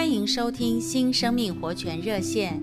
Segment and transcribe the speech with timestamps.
[0.00, 2.58] 欢迎收听新生命活泉热线。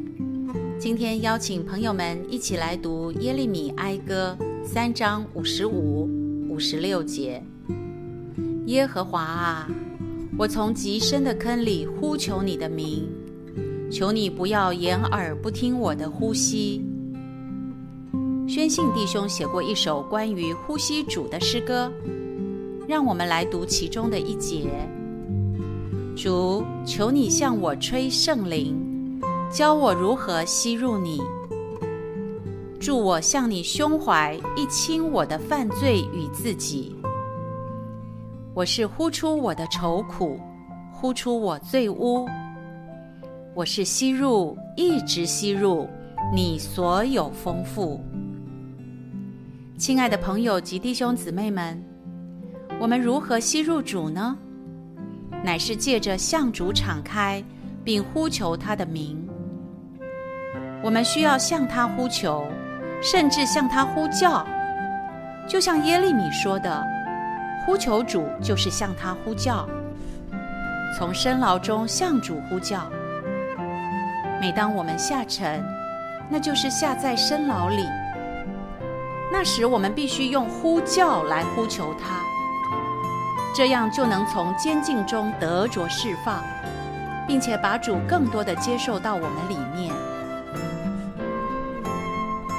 [0.80, 6.10] 今天邀请朋友们一起来读耶利米哀歌三章五十五、
[6.50, 7.40] 五十六节。
[8.66, 9.70] 耶和华啊，
[10.36, 13.08] 我从极深的坑里呼求你的名，
[13.92, 16.84] 求你不要掩耳不听我的呼吸。
[18.48, 21.94] 宣信弟兄写过一首关于呼吸主的诗歌，
[22.88, 24.72] 让我们来读其中的一节。
[26.18, 28.76] 主，求你向我吹圣灵，
[29.52, 31.22] 教我如何吸入你。
[32.80, 36.96] 助我向你胸怀一倾我的犯罪与自己。
[38.56, 40.40] 我是呼出我的愁苦，
[40.92, 42.28] 呼出我罪污。
[43.54, 45.88] 我是吸入，一直吸入
[46.34, 48.02] 你所有丰富。
[49.78, 51.80] 亲爱的朋友及弟兄姊妹们，
[52.80, 54.36] 我们如何吸入主呢？
[55.44, 57.44] 乃是借着向主敞开，
[57.84, 59.18] 并呼求他的名。
[60.84, 62.46] 我们需要向他呼求，
[63.02, 64.46] 甚至向他呼叫，
[65.48, 66.86] 就像耶利米说的
[67.66, 69.68] ：“呼求主，就是向他呼叫，
[70.98, 72.90] 从深牢中向主呼叫。”
[74.40, 75.64] 每当我们下沉，
[76.30, 77.86] 那就是下在深牢里。
[79.32, 82.22] 那时，我们必须用呼叫来呼求他。
[83.58, 86.44] 这样就能从监禁中得着释放，
[87.28, 89.92] 并且把主更多的接受到我们里面。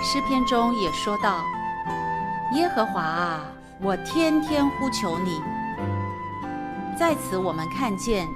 [0.03, 1.45] 诗篇中也说到
[2.55, 3.45] ：“耶和华啊，
[3.81, 5.41] 我天天呼求你。”
[6.99, 8.27] 在此，我们看见，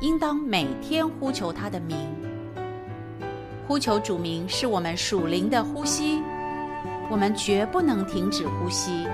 [0.00, 1.98] 应当每天呼求他的名。
[3.66, 6.22] 呼求主名是我们属灵的呼吸，
[7.10, 9.08] 我们绝不能停止呼吸。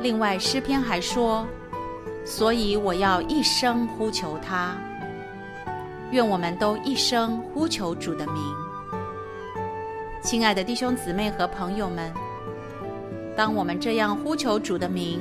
[0.00, 1.46] 另外，诗篇还说
[2.24, 4.74] ：“所以我要一生呼求他。”
[6.10, 8.42] 愿我们都一生呼求主的名。
[10.22, 12.12] 亲爱的弟兄姊妹和朋友们，
[13.36, 15.20] 当我们这样呼求主的名，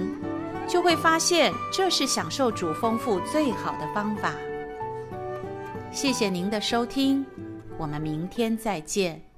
[0.67, 4.33] 就会发现这是享受主丰富最好的方法。
[5.91, 7.25] 谢谢您的收听，
[7.77, 9.28] 我们明天再见。